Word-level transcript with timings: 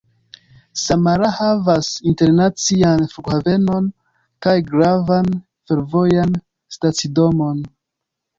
Samara 0.83 1.27
havas 1.39 1.89
internacian 2.11 3.03
flughavenon 3.11 3.91
kaj 4.47 4.55
gravan 4.71 5.31
fervojan 5.73 6.35
stacidomon. 6.79 7.63